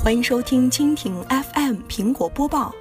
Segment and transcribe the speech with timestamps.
[0.00, 2.72] 欢迎收听蜻蜓 FM 苹果播报，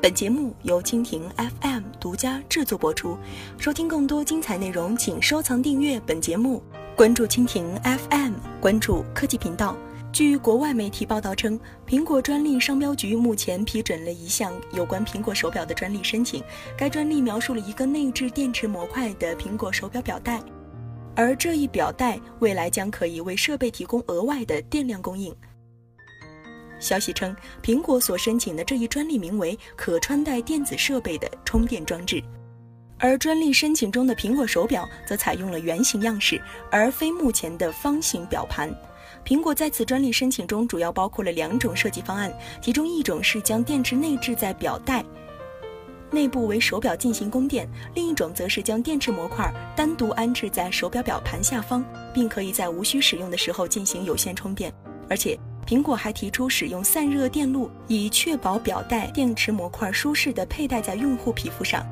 [0.00, 3.16] 本节目由蜻蜓 FM 独家制作播出。
[3.58, 6.62] 收听更多精彩内容，请收藏订阅本节目，
[6.96, 9.76] 关注蜻蜓 FM，关注科技频道。
[10.10, 16.42] 据国外媒体报道称，苹果专利商标局目前批准了一项有关苹果手表的专利申请。
[16.76, 20.40] 该专利描述了一个内置电池模块的苹果手表表带，
[21.14, 25.32] 而这一表带未来将可以为设备提供额外的电量供应。
[26.84, 32.22] 消息称，苹果所申请的这一专利名为“可穿戴电子设备的充电装置”，
[33.00, 36.38] 而专利申请中的苹果手表则采用了圆形样式，
[36.70, 38.70] 而非目前的方形表盘。
[39.24, 42.30] 苹果在此专利申请中主要包括了两种设计方案，
[42.60, 45.02] 其中一种是将电池内置在表带
[46.10, 54.70] 内部为手表进行供电，另一种则是将电池模块单独安置在手表表盘下方，并可以在无需使用的时候进行有线充电，
[55.08, 55.38] 而且。
[55.74, 61.84] 苹果还提出使用散热电路，以确保表带电池模块舒适地佩戴在用户皮肤上。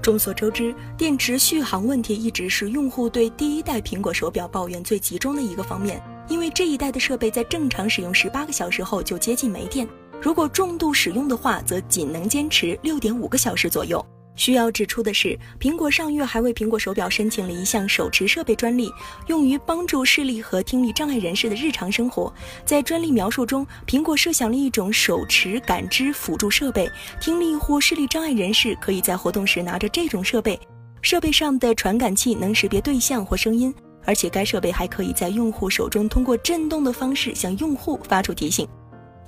[0.00, 9.86] 众所周知，电池续航问题一直是用户对第一代苹果手表抱怨最集中的一个方面，因为这一代的设备在正常使用十八个小时后就接近没电，
[10.22, 14.02] 如果重度使用的话，则仅能坚持六点五个小时左右。
[14.36, 18.92] 需要指出的是，苹果上月还为苹果手表申请了一项手持设备专利，
[19.26, 22.32] 用于帮助视力和听力障碍人士的日常生活。
[22.64, 30.58] 在专利描述中，苹果设想了一种手持感知辅助设备，听力或视力障碍人士可以在活动时拿着这种设备，
[31.00, 38.68] 设备上的传感器能识别对象或声音，而且该设备还可以在用户手中通过震动的方式向用户发出提醒。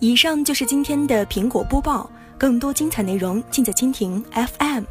[0.01, 4.85] 以上就是今天的苹果播报，更多精彩内容尽在蜻蜓 FM。